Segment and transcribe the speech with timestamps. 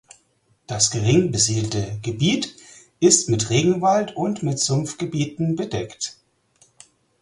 [0.65, 2.55] Das gering besiedelte Gebiet
[2.99, 6.17] ist mit Regenwald und mit Sumpfgebieten bedeckt.